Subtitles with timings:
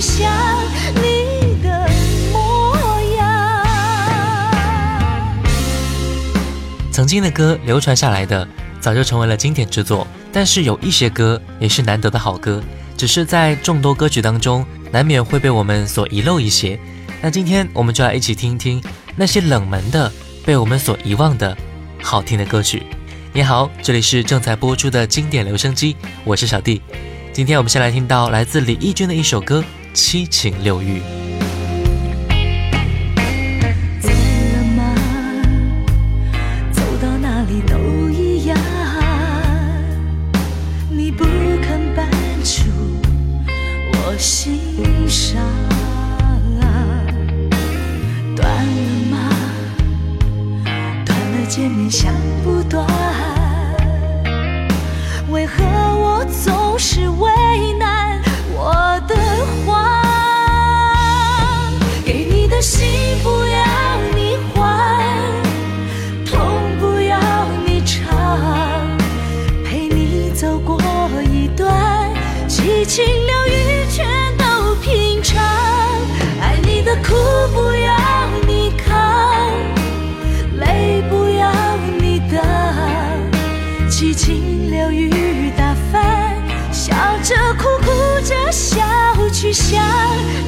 [0.00, 0.30] 想
[0.96, 1.88] 你的
[2.32, 2.76] 模
[3.16, 3.54] 样
[6.92, 8.46] 曾经的歌流传下来的，
[8.80, 10.06] 早就成为了经典之作。
[10.32, 12.62] 但是有一些歌也是难得的好歌，
[12.96, 16.78] 只是在众多歌曲当中，难免会被我们所遗漏一些。
[17.22, 18.82] 那今天我们就来一起听一听
[19.14, 20.12] 那些冷门的、
[20.44, 21.56] 被我们所遗忘的
[22.02, 22.82] 好听的歌曲。
[23.32, 26.82] 你好，这里是正在播出的经典留声机，我是小弟。
[27.32, 29.60] 今天我们先来听到来自李翊君的一首歌
[29.96, 31.00] 《七情六欲。
[33.98, 34.10] 走
[34.52, 34.94] 了吗
[36.70, 38.58] 走到哪里都一样
[40.90, 41.24] 你不
[41.62, 42.06] 肯搬
[42.44, 42.68] 出
[43.94, 45.42] 我心上
[48.36, 48.66] 断了
[49.10, 49.30] 吗？
[51.06, 52.12] 断了见面想
[52.44, 52.55] 不
[89.56, 89.80] 想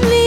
[0.02, 0.17] 你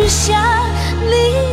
[0.00, 0.36] 只想
[1.08, 1.43] 离。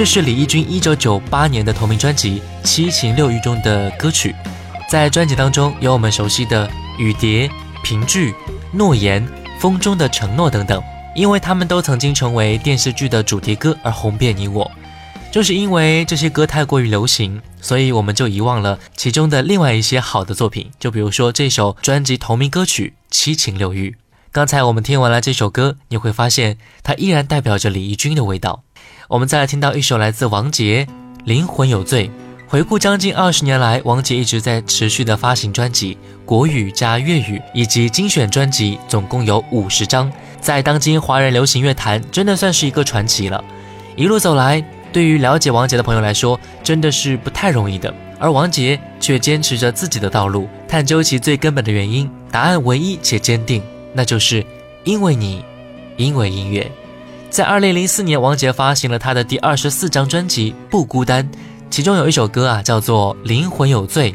[0.00, 4.34] 这是李翊君一九九八年的同名专辑《七情六欲》中的歌曲，
[4.88, 6.66] 在专辑当中有我们熟悉的
[6.98, 7.46] 《雨蝶》
[7.84, 8.32] 《凭据》
[8.72, 9.22] 《诺言》
[9.60, 10.82] 《风中的承诺》等等，
[11.14, 14.70] 因为他们都曾经成为电视剧的主题歌而红遍你我。
[15.30, 23.90] 就是因为这些歌太过于流行，所以我们就遗忘了其中的另外一些好的作品，就比如说这首专辑同名歌曲《七情六欲》。
[24.32, 28.62] 刚才我们听完了这首歌，你会发现它依然代表着李翊君的味道。
[29.10, 30.86] 我们再来听到一首来自王杰
[31.24, 32.06] 《灵魂有罪》。
[32.46, 43.42] 回顾将近二十年来，王杰一直在持续的发行专辑，国语加粤语以及精选专辑，总共有五十张，在当今华人流行乐坛，真的算是一个传奇了。
[43.96, 47.92] 一路走来，对于了解王杰的朋友来说，真的是不太容易的。
[48.16, 53.60] 而王杰却坚持着自己的道路，探究其最根本的原因，答案唯一且坚定，
[53.92, 54.46] 那就是
[54.84, 55.44] 因为你，
[55.96, 56.70] 因为音乐。
[57.30, 61.24] 在二零零四年，王杰发行了他的第二十四张专辑《不孤单》。
[61.70, 64.10] 其中有一首歌啊，叫做《灵魂有罪》，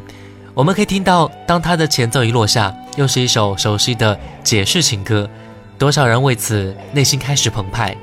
[0.53, 5.29] 我们可以听到，当他的前奏一落下，又是一首熟悉的解释情歌，
[5.77, 7.95] 多少人为此内心开始澎湃，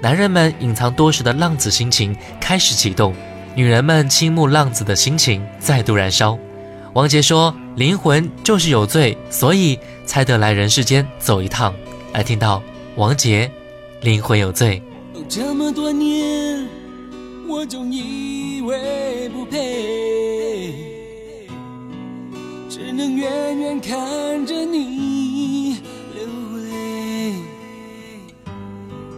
[0.00, 3.14] 男人们隐藏多时的浪子心情开始启动，
[3.54, 6.36] 女人们倾慕浪子的心情再度燃烧。
[6.92, 11.72] 王杰说：“灵魂就是有罪，所以才得来人世间走一趟。”
[12.12, 12.60] 来听到
[12.96, 13.46] 王杰
[14.02, 14.82] 《灵魂有罪》。
[15.28, 16.68] 这么多年，
[17.48, 20.74] 我总以为不配，
[22.68, 25.80] 只能远远看着你
[26.14, 26.24] 流
[26.70, 27.34] 泪，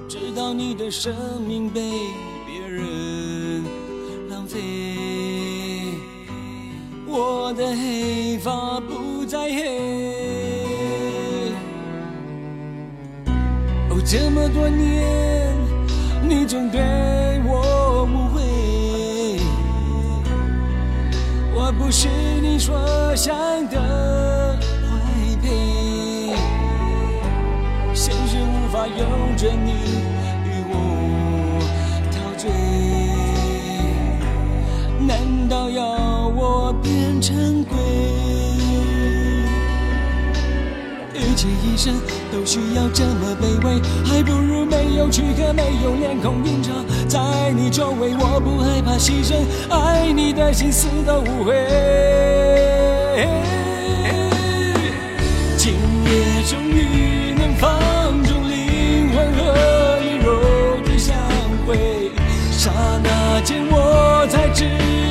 [0.09, 1.15] 直到你的生
[1.47, 1.81] 命被
[2.47, 3.65] 别人
[4.31, 4.59] 浪费，
[7.07, 10.18] 我的黑发不再黑。
[14.11, 15.55] 这么多年，
[16.23, 16.81] 你总对
[17.45, 18.41] 我误会，
[21.55, 22.09] 我不是
[22.41, 22.75] 你所
[23.15, 23.37] 想
[23.69, 23.79] 的
[24.59, 25.51] 坏配，
[27.93, 29.05] 现实无法由
[29.37, 29.73] 着你
[30.47, 31.61] 与我
[32.11, 32.51] 陶醉，
[35.07, 35.19] 难
[35.51, 37.77] 道要我变成鬼？
[41.79, 41.95] 生
[42.33, 46.73] 都需要这么卑微，还不如没有躯壳，没有脸孔映照
[47.09, 48.17] 在你周围。
[48.19, 49.37] 我不害怕牺牲，
[49.71, 51.55] 爱你的心死都无悔。
[55.57, 55.73] 今
[56.05, 57.71] 夜终于能放
[58.25, 60.27] 纵灵魂和你肉
[60.85, 61.15] 体相
[61.65, 62.11] 会，
[62.51, 62.73] 刹
[63.05, 64.65] 那间我才知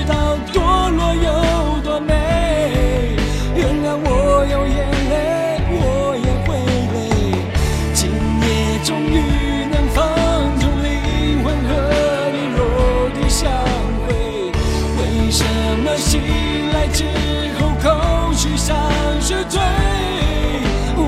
[0.06, 1.32] 道堕落有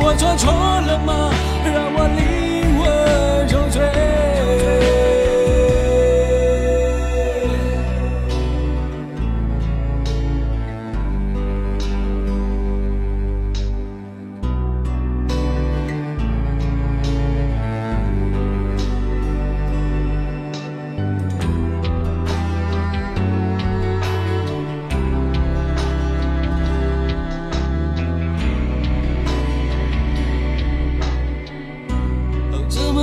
[0.01, 1.29] 我做错了吗？
[1.65, 2.38] 让我离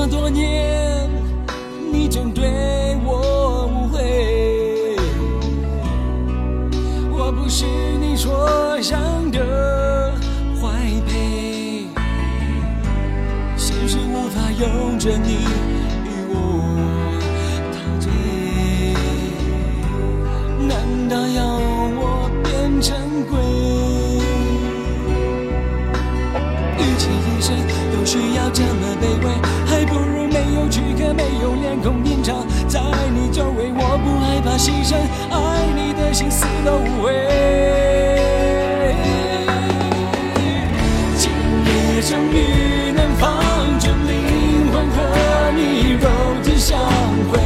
[0.06, 1.11] 么多年，
[1.93, 2.44] 你总对
[3.05, 4.97] 我误会，
[7.11, 7.64] 我不是
[8.00, 9.00] 你所想
[9.32, 10.14] 的
[10.62, 10.69] 坏
[11.08, 11.88] 配，
[13.56, 15.45] 现实无法由着你
[16.04, 16.37] 与我
[17.73, 18.09] 陶醉，
[20.69, 20.78] 难
[21.09, 21.45] 道要
[21.99, 22.97] 我变成
[23.28, 23.35] 鬼？
[26.78, 27.57] 一切一生
[27.90, 29.26] 都需要这么卑微，
[31.76, 32.80] 没有脸孔隐藏在
[33.14, 33.73] 你周围。
[33.75, 34.97] 我不害怕牺牲，
[35.30, 35.35] 爱
[35.75, 37.12] 你的心死都无悔。
[41.16, 41.30] 今
[41.64, 43.25] 夜终于能放
[43.78, 44.97] 纵灵魂和
[45.54, 46.09] 你肉
[46.42, 46.78] 体相
[47.30, 47.38] 会，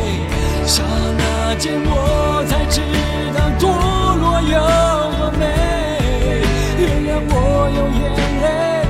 [0.67, 0.83] 刹
[1.19, 2.81] 那间我才知
[3.35, 3.67] 道堕
[4.17, 4.59] 落有
[5.19, 5.43] 多美。
[6.79, 7.35] 原谅我
[7.77, 8.01] 有眼
[8.43, 8.45] 泪，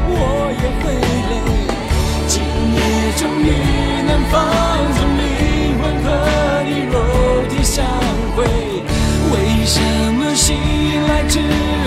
[0.09, 0.15] 我
[0.53, 0.85] 也会
[1.31, 1.33] 累。
[2.29, 2.33] 今
[2.75, 2.79] 夜
[3.17, 3.45] 终于
[4.07, 4.39] 能放
[11.11, 11.41] 来之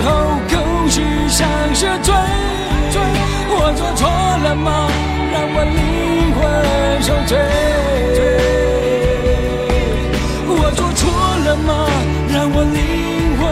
[0.04, 0.54] 后空
[0.90, 2.14] 虚像是醉？
[3.56, 4.88] 我做错了吗？
[5.32, 6.38] 让我灵魂
[7.02, 7.32] 受罪。
[10.46, 11.02] 我做错
[11.46, 11.88] 了吗？
[12.28, 12.78] 让我灵
[13.38, 13.42] 魂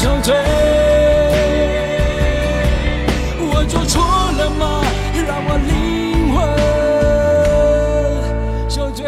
[0.00, 0.28] 受罪。
[3.52, 4.00] 我做错
[4.38, 4.82] 了吗？
[5.28, 5.70] 让我灵
[6.32, 6.38] 魂
[8.70, 9.04] 受罪。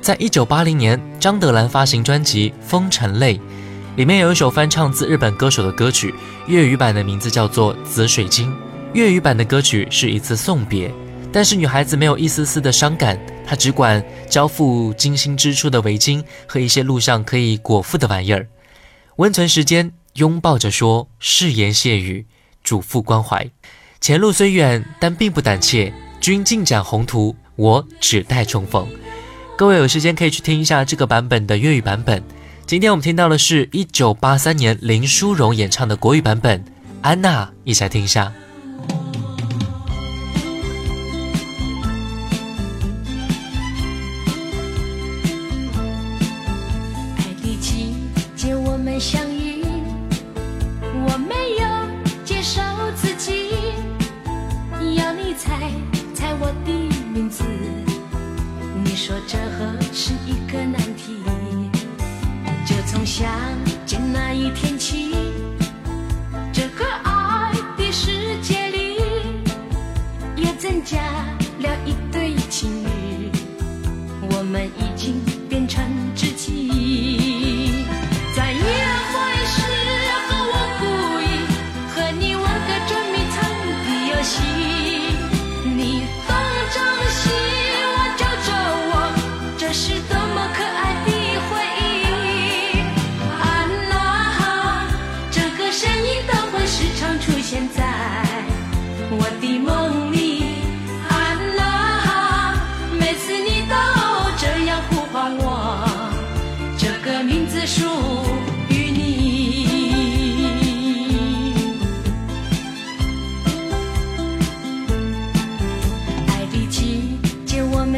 [0.00, 3.36] 在一九八零年，张德兰发行专辑《风尘泪》，
[3.96, 6.14] 里面有一首翻唱自日本歌手的歌曲，
[6.46, 8.52] 粤语版的名字叫做《紫水晶》。
[8.94, 10.92] 粤语版的歌曲是一次送别，
[11.32, 18.46] 但是女孩子没有一丝丝的伤感，她只管交付精心织出的围巾和一些路上可以果腹的玩意儿。
[19.16, 22.26] 温存时间，拥抱着说誓言谢语，
[22.62, 23.50] 嘱咐关怀。
[24.00, 25.92] 前路虽远，但并不胆怯。
[26.20, 28.88] 君尽展宏图，我只待重逢。
[29.58, 32.22] 各位有时间可以去听一下这个版本的粤语版本。
[32.64, 36.60] 今天我们听到的是一九八三年林淑荣演唱的国语版本
[37.02, 38.32] 《安娜》，一起来听一下。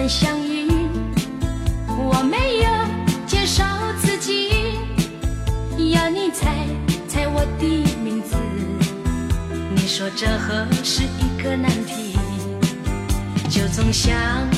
[0.09, 0.67] 相遇，
[1.89, 3.65] 我没有介绍
[4.01, 4.51] 自己，
[5.93, 6.67] 要你猜
[7.07, 7.67] 猜我的
[8.03, 8.35] 名字。
[9.75, 12.17] 你说这何是一个难题？
[13.49, 14.50] 就总想。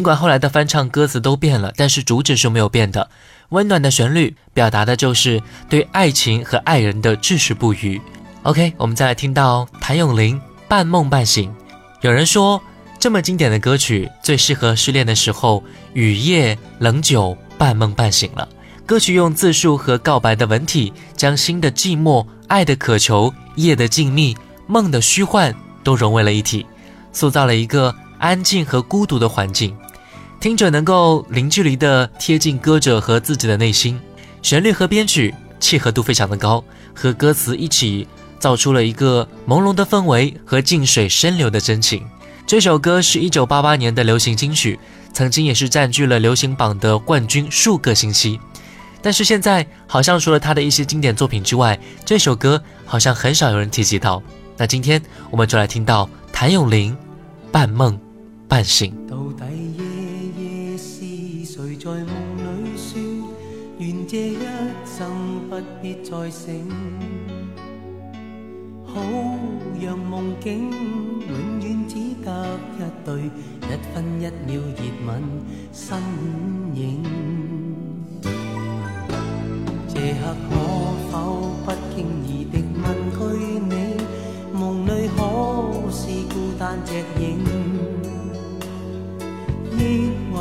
[0.00, 3.10] 尽管后来的翻唱歌词都变了，但是主旨是没有变的。
[3.50, 8.00] 温暖的旋律表达的就是对爱情和爱人的至死不渝。
[8.44, 11.50] OK，我们再来听到谭咏麟《半梦半醒》。
[12.00, 12.62] 有人说，
[12.98, 18.48] 这么经典的歌曲最适合失恋的时候，雨夜冷酒，半梦半醒了。
[18.86, 24.34] 歌曲用自述和告白的文体，将心的寂寞、爱的渴求、夜的静谧、
[24.66, 25.54] 梦的虚幻
[25.84, 26.64] 都融为了一体，
[27.12, 29.76] 塑造了一个安静和孤独的环境。
[30.40, 34.00] 听者能够零距离地贴近歌者和自己的内心，
[34.40, 42.02] 旋律和编曲契合度非常的高，和歌词一起造出了一个朦胧的氛围和静水深流的真情。
[42.46, 44.80] 这首歌是一九八八年的流行金曲，
[45.12, 48.40] 曾经也是占据了流行榜的冠军数个星期。
[49.02, 54.22] 但是现在好像除了他的一些经典作品之外，这首歌好像很少有人提及到。
[54.56, 56.92] 那今天我们就来听到谭咏麟
[57.52, 58.00] 《半梦
[58.48, 58.90] 半醒》。
[64.10, 64.38] 这一
[64.84, 65.08] 生
[65.48, 66.66] 不必再醒？
[68.84, 69.00] 好
[69.80, 75.22] 让梦境永远只得一对，一分一秒热吻
[75.72, 75.96] 身
[76.74, 77.04] 影。
[79.86, 80.56] 这刻可
[81.12, 81.14] 否
[81.64, 83.20] 不经意的问句
[83.70, 83.72] 你，
[84.52, 85.18] 梦里可
[85.88, 86.00] 是
[86.34, 87.38] 孤单只影，
[89.78, 90.34] 抑或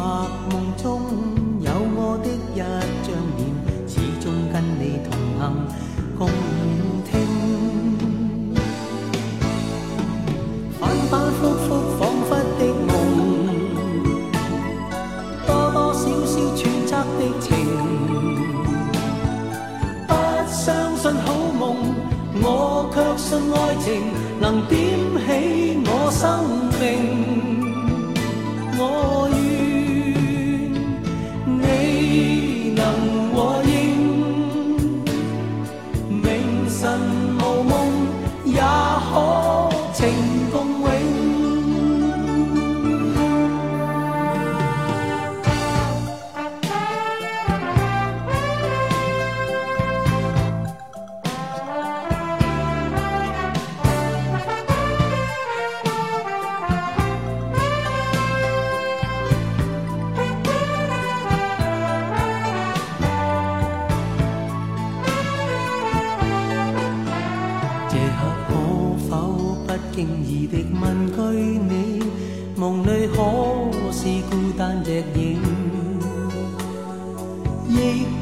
[0.50, 0.90] 梦中
[1.62, 2.29] 有我的
[5.50, 5.68] 行
[6.18, 6.59] 共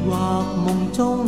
[0.10, 0.16] 或
[0.66, 1.28] 梦中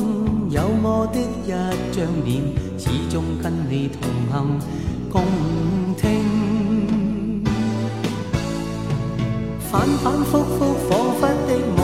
[0.50, 1.50] 有我的一
[1.91, 2.41] 张脸，
[2.77, 4.00] 始终跟你同
[4.31, 4.57] 行
[5.12, 5.21] 共
[5.98, 7.43] 听，
[9.69, 11.77] 反反复复恍惚的梦。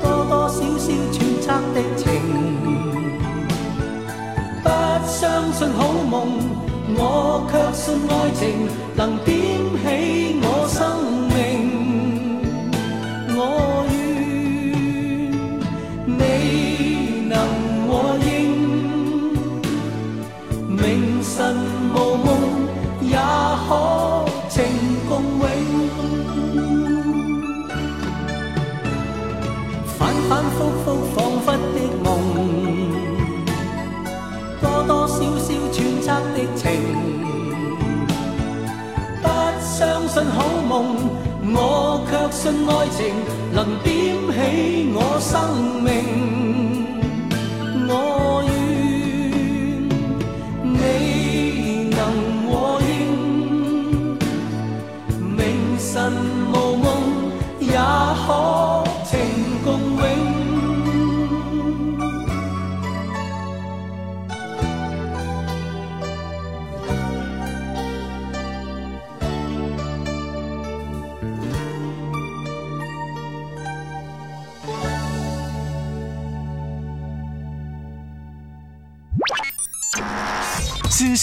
[0.00, 2.04] 多多少少揣测的情，
[4.62, 4.68] 不
[5.08, 6.14] 相信好梦，
[6.96, 9.34] 我却信爱情能点
[9.82, 9.84] 起
[10.40, 10.76] 我生
[40.78, 42.98] 我却信爱情
[43.52, 43.86] 能点
[44.32, 44.36] 起
[44.94, 45.32] 我生
[45.82, 45.86] 命。
[47.88, 47.90] 我
[48.46, 48.50] 愿
[50.62, 50.74] 你
[51.90, 52.00] 能
[52.48, 52.50] 和
[52.82, 52.90] 应，
[55.36, 55.38] 明
[55.78, 55.86] 晨
[56.52, 56.84] 无梦
[57.60, 57.66] 也
[58.26, 58.28] 可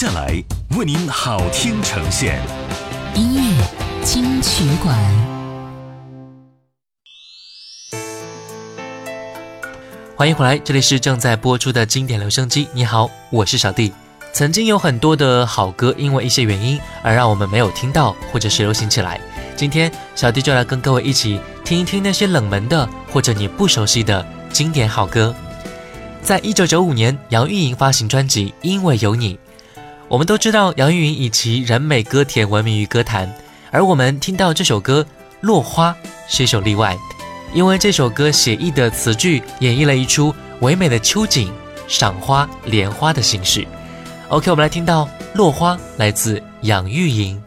[0.04, 0.44] 下来
[0.76, 2.38] 为您好听呈现，
[3.14, 3.64] 音乐
[4.04, 4.94] 金曲馆，
[10.14, 12.68] 欢迎回来，这里是正在播出的经典留声机。
[12.74, 13.94] 你好，我是小弟。
[14.34, 19.18] 曾经有很多的好歌，因为一些原因而让我们没有听到，或者是流行起来。
[19.56, 25.34] 今天小弟就来跟各位一起听一听那些冷门的，或者你不熟悉的经典好歌。
[26.20, 29.36] 在一九九五年，杨钰莹发行专辑《因为有你》。
[30.08, 33.32] 我们都知道杨钰莹以其人美歌甜闻名于歌坛，
[33.70, 35.02] 而我们听到这首歌
[35.40, 35.90] 《落花》
[36.28, 36.96] 是一首例外，
[37.54, 41.50] 因为这首歌写意的词句演绎了一出唯美的秋景、
[41.88, 43.66] 赏花、莲花的形式。
[44.28, 47.42] OK，我们来听到《落花》，来自杨钰莹。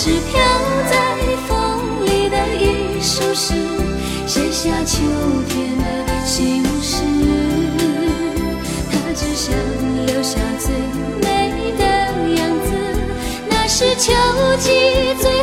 [0.00, 0.40] 是飘
[0.88, 0.96] 在
[1.48, 3.52] 风里的一首诗，
[4.28, 5.02] 写下秋
[5.48, 7.02] 天的心事。
[8.92, 9.52] 他只想
[10.06, 10.72] 留下最
[11.20, 11.84] 美的
[12.36, 12.70] 样子，
[13.50, 14.12] 那是秋
[14.60, 14.70] 季
[15.20, 15.37] 最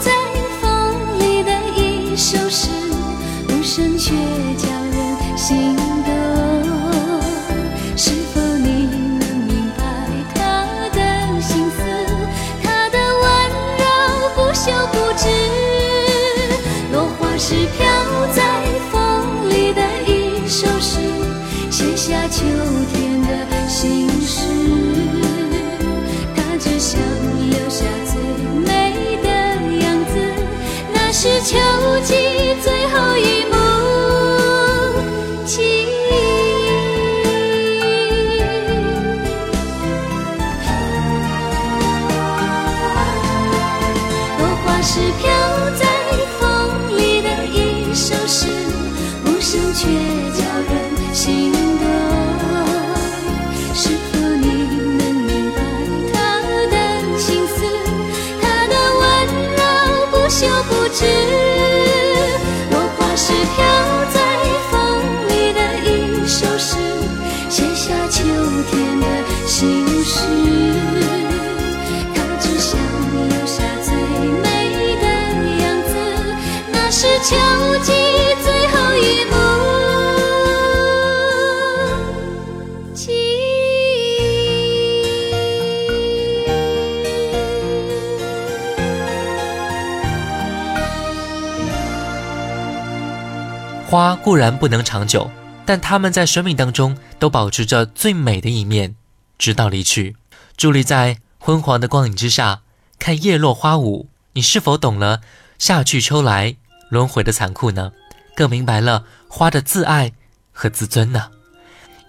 [0.00, 0.10] 在
[0.60, 2.68] 风里的一首诗，
[3.48, 4.14] 无声却
[4.56, 6.12] 叫人心动。
[7.96, 9.82] 是否你能明白
[10.34, 10.38] 他
[10.92, 10.98] 的
[11.40, 11.76] 心思？
[12.62, 13.24] 他的温
[13.78, 13.84] 柔
[14.34, 15.24] 不休不止。
[16.92, 17.86] 落花是飘
[18.34, 18.40] 在
[18.90, 21.00] 风里的一首诗，
[21.70, 22.44] 写下秋
[22.92, 24.75] 天的心事。
[31.46, 31.56] 秋
[32.02, 33.65] 季最后一幕
[94.26, 95.30] 固然不能长久，
[95.64, 98.96] 但他们在生命当中都保持着最美的一面，
[99.38, 100.16] 直到离去。
[100.58, 102.62] 伫立在昏黄的光影之下，
[102.98, 105.20] 看叶落花舞，你是否懂了
[105.60, 106.56] 夏去秋来
[106.88, 107.92] 轮回的残酷呢？
[108.34, 110.12] 更明白了花的自爱
[110.50, 111.30] 和自尊呢？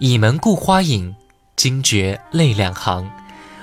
[0.00, 1.14] 倚门顾花影，
[1.54, 3.08] 惊觉泪两行。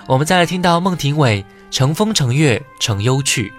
[0.07, 3.49] 我们再来听到孟庭苇《乘风乘月乘忧去》。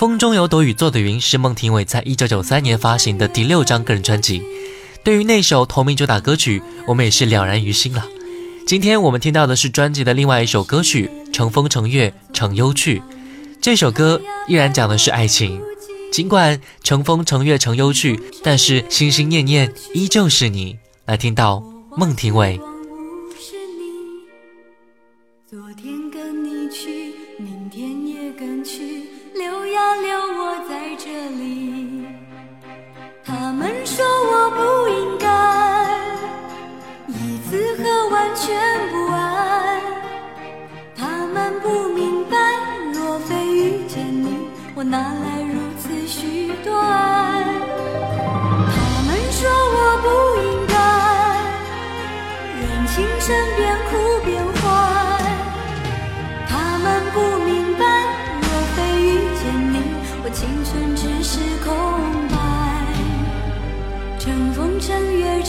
[0.00, 4.42] 风中有朵雨做的云是孟庭苇在一九九三年发行的第六张个人专辑。
[5.04, 8.06] 对于那首同名主打歌曲，我们也是了然于心了。
[8.66, 13.00] 今天我们听到的是专辑的另外一首歌曲《乘风乘月乘忧去》。
[13.60, 15.60] 这首歌依然讲的是爱情，
[16.10, 20.78] 尽管乘风乘月乘忧去，但是心心念念依旧是你。
[21.04, 21.62] 来听到
[21.94, 22.58] 孟庭苇。
[29.96, 32.06] 留我在这里。
[33.24, 35.26] 他们说我不应该
[37.08, 38.48] 一次和完全
[38.90, 39.80] 不爱，
[40.96, 42.36] 他们不明白，
[42.92, 47.44] 若非遇见你，我哪来如此许多爱？
[48.72, 48.76] 他
[49.06, 49.40] 们说
[49.76, 50.08] 我不
[50.42, 50.74] 应该。
[52.60, 53.90] 任情深变苦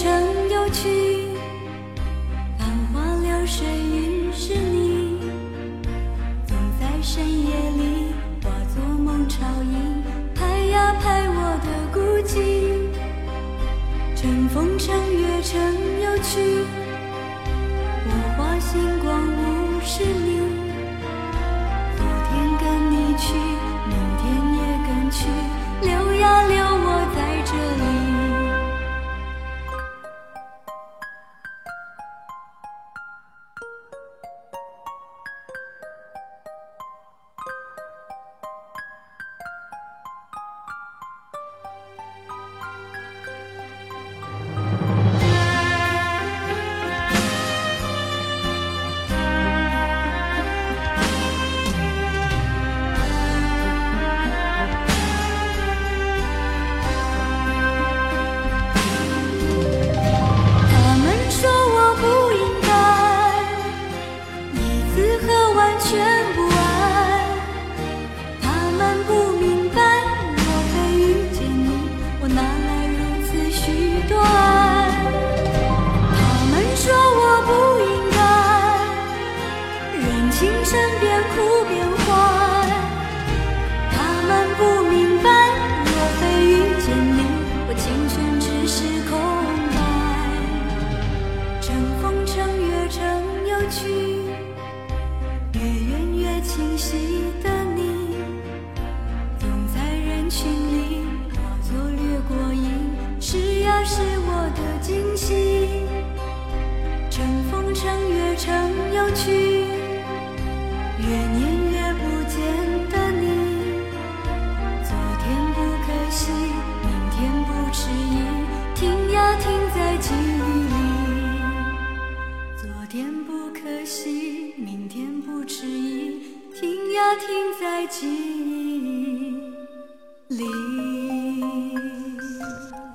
[0.01, 1.27] 乘月乘忧去，
[2.57, 5.19] 繁花流水云是你，
[6.47, 8.07] 总在深夜里
[8.43, 10.01] 化作梦潮音，
[10.33, 12.33] 拍呀拍我的孤寂。
[14.15, 15.61] 乘风乘月乘
[16.01, 16.60] 忧去。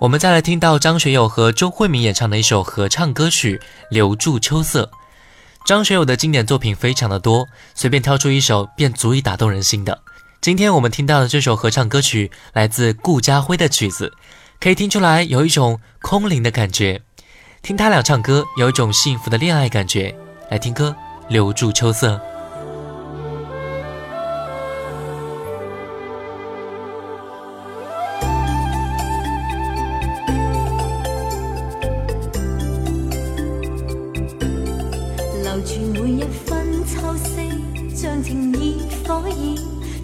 [0.07, 3.59] 我们再来听到张学友和周慧敏演唱的一首合唱歌曲
[3.90, 4.85] 《留住秋色》。
[5.64, 10.01] 张学友的经典作品非常的多，随便挑出一首便足以打动人心的。
[10.40, 14.12] 今天我们听到的这首合唱歌曲来自顾嘉辉的曲子，
[14.61, 17.03] 可以听出来有一种空灵的感觉。
[17.61, 20.16] 听他俩唱歌，有一种幸福的恋爱感觉。
[20.51, 20.95] 来听歌，
[21.33, 22.12] 《留住秋色》。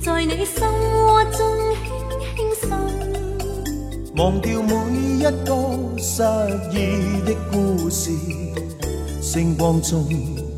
[0.01, 0.65] 在你心
[1.07, 1.41] 窝中
[1.79, 1.87] 輕
[2.37, 2.71] 輕滲。
[4.17, 4.75] 忘掉每
[5.19, 5.31] 一个
[5.99, 6.23] 失
[6.71, 8.11] 意的故事，
[9.21, 10.05] 星光中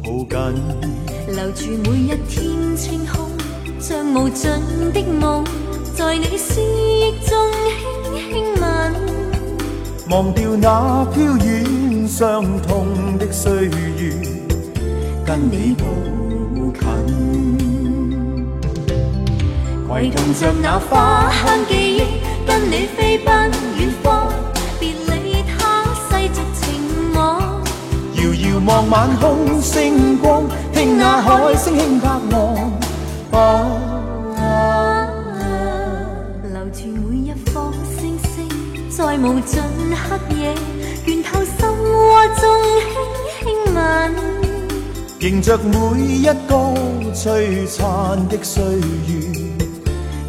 [0.03, 0.55] 抱紧。
[1.29, 3.31] 留住每一天清空，
[3.79, 4.50] 像无尽
[4.92, 5.44] 的梦，
[5.94, 7.37] 在你思忆中
[8.12, 8.62] 轻轻吻。
[10.11, 12.87] 忘掉那飘远伤痛
[13.18, 14.12] 的岁月，
[15.24, 15.85] 跟你抱
[19.88, 22.05] 攜同着那花香記憶，
[22.47, 24.29] 跟你飛奔遠方，
[24.81, 27.62] 別理他世俗情網。
[28.16, 33.40] 遙遙望晚空星光，听那海聲輕拍岸。
[34.42, 35.09] 啊
[36.53, 38.49] 留住每一顆星星，
[38.90, 39.61] 在無盡
[39.92, 40.55] 黑夜，
[41.05, 42.42] 源頭心窩中
[42.90, 43.79] 輕輕吻。
[45.20, 46.75] 迎着每一個
[47.14, 48.62] 璀璨的歲
[49.07, 49.54] 月，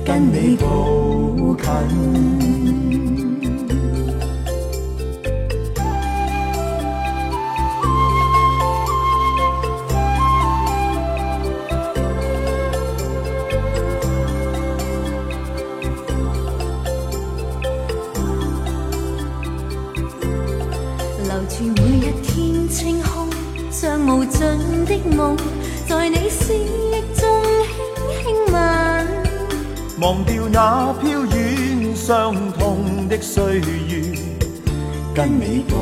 [0.05, 3.14] 跟你步近。
[35.25, 35.73] 跟你步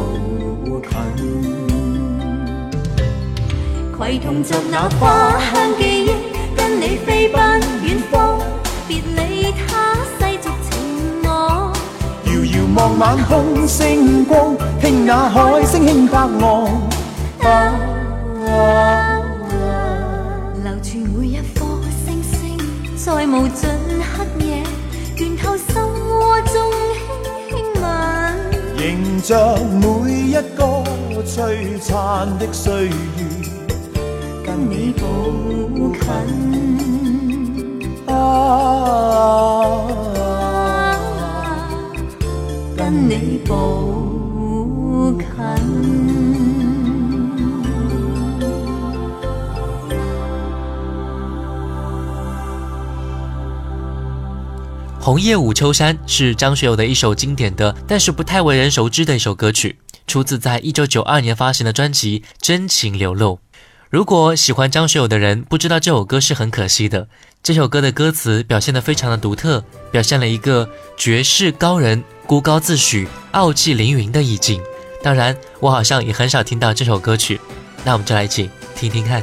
[0.80, 0.90] 近。
[3.98, 6.12] 携同着那花香记忆，
[6.56, 8.40] 跟你飞奔远方，
[8.88, 11.74] 别理他世俗情網。
[12.26, 17.52] 遙遙望晚空星光，听那海聲輕拍岸。
[17.52, 17.52] 啊
[20.64, 21.66] 留住每一颗
[22.06, 22.58] 星星，
[22.96, 23.73] 在無盡
[29.24, 30.84] 着每一个
[31.26, 32.92] 璀璨的岁月，
[34.46, 35.02] 跟你步
[35.94, 36.04] 近。
[38.14, 38.14] 啊，
[42.76, 45.26] 跟你步近。
[55.04, 63.36] 《红叶舞秋山》是张学友的一首经典的，但是不太为人熟知的一首歌曲，出自在1992年发行的专辑《真情流露》。
[63.90, 67.10] 如果喜欢张学友的人不知道这首歌是很可惜的。
[67.44, 69.62] 这首歌的歌词表现得非常的独特，
[69.92, 74.62] 表现了一个绝世高人孤高自诩、傲气凌云的意境。
[75.02, 77.42] 当然，我好像也很少听到这首歌曲，
[77.84, 79.22] 那我们就来一起听听看。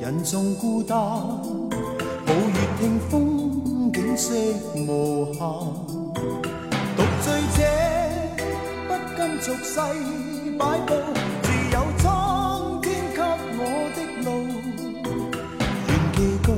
[0.00, 4.34] 人纵孤单，抱月听风景色
[4.74, 5.38] 无限，
[6.96, 7.58] 独醉者
[8.88, 9.80] 不甘俗世
[10.58, 10.94] 摆布，
[11.42, 13.20] 自有苍天给
[13.58, 13.62] 我
[13.94, 14.28] 的路，
[15.88, 16.48] 愿寄居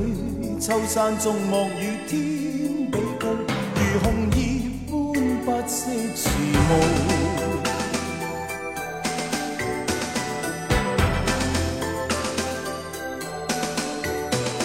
[0.59, 1.90] 秋山中望雨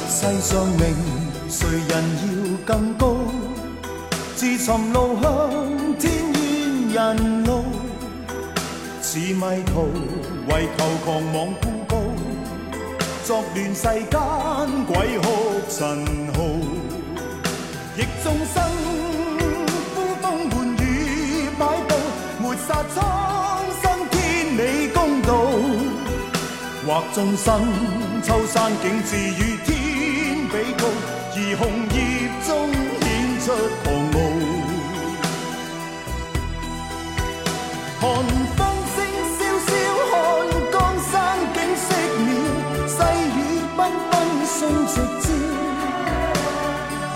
[0.08, 0.96] 世上名，
[1.48, 3.16] 谁人要更高？
[4.34, 5.28] 自寻路向
[5.98, 6.12] 天
[6.92, 7.64] 怨人路，
[9.00, 9.88] 似迷途，
[10.48, 11.96] 为求狂妄孤高，
[13.24, 15.24] 作乱世间鬼哭
[15.68, 16.42] 神号，
[27.16, 27.48] 或众生
[28.22, 29.72] 秋山景致与天。
[30.48, 30.84] 比高，
[31.32, 31.60] 而红
[31.96, 31.98] 叶
[32.46, 32.48] 中
[33.00, 33.04] 显
[33.40, 33.44] 出
[33.82, 34.18] 狂傲。
[38.00, 38.04] 寒
[38.54, 38.58] 风
[38.92, 38.96] 声
[39.38, 39.68] 萧萧，
[40.20, 40.74] 看江
[41.08, 41.10] 山
[41.54, 41.88] 景色
[42.20, 42.28] 妙，
[42.86, 42.94] 细
[43.32, 43.38] 雨
[43.76, 43.78] 缤
[44.10, 44.12] 纷
[44.46, 45.24] 送夕照。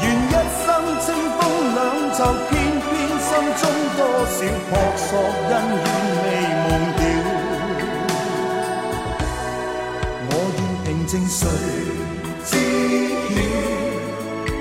[0.01, 0.35] 愿一
[0.65, 0.67] 生
[1.05, 1.39] 清风
[1.77, 1.79] 两
[2.17, 2.89] 袖，偏偏
[3.21, 3.29] 心
[3.61, 3.63] 中
[3.99, 5.09] 多少扑朔
[5.51, 5.85] 恩怨
[11.11, 11.49] 谁知晓？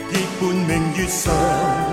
[0.10, 1.89] 结伴明月上。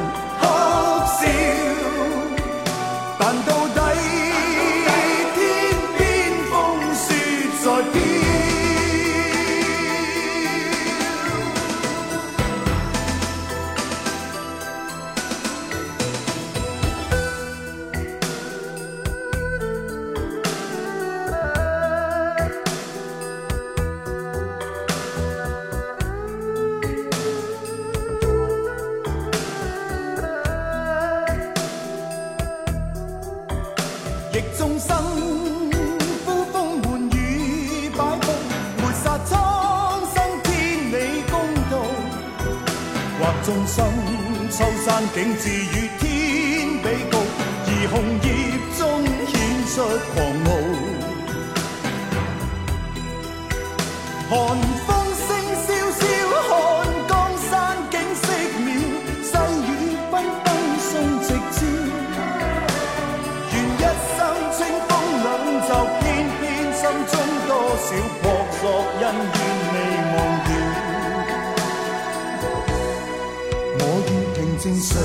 [74.66, 74.98] 愿平静睡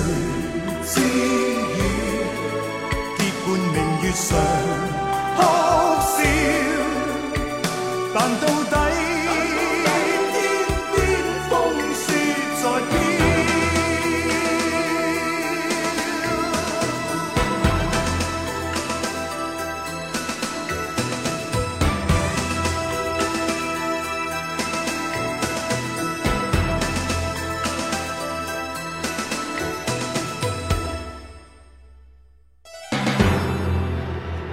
[0.87, 1.79] 之雨，
[3.17, 4.27] 结伴明月上
[5.37, 5.39] 哭
[6.01, 6.17] 笑，
[8.13, 8.43] 但到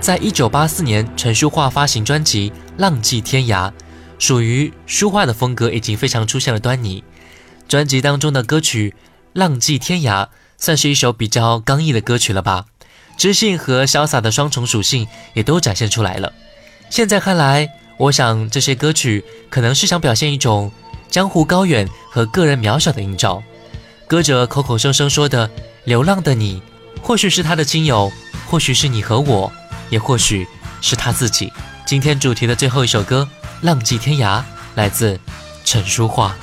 [0.09, 3.69] 在一九八四年，陈淑桦发行专辑《浪迹天涯》，
[4.19, 7.05] 属于书画的风格已经非常出现了端倪。
[7.69, 8.95] 专辑当中的歌曲
[9.35, 10.25] 《浪迹天涯》
[10.57, 12.65] 算是一首比较刚毅的歌曲了吧？
[13.19, 16.33] 知性和潇洒的双重属性也都展现出来了。
[16.89, 20.73] 现在看来，我想这些歌曲可能是想表现一种
[21.11, 23.43] 江湖高远和个人渺小的映照。
[24.07, 25.51] 歌者口口声声说的
[25.85, 26.63] “流浪的你”，
[27.05, 28.11] 或许是他的亲友，
[28.47, 29.53] 或许是你和我。
[29.91, 30.47] 也或许
[30.81, 31.53] 是他自己。
[31.87, 33.29] 今天主题的最后一首歌
[33.63, 34.41] 《浪迹天涯》
[34.75, 35.19] 来自
[35.65, 36.35] 陈淑桦。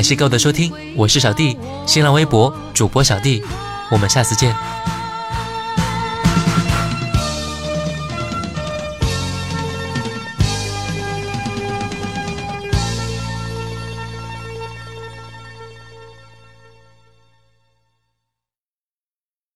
[0.00, 3.42] 感谢各位的收听，我是小弟，新浪微博主播小弟，
[3.90, 4.69] 我们下次见。